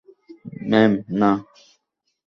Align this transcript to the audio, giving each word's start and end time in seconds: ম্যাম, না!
ম্যাম, 0.69 0.91
না! 1.19 1.31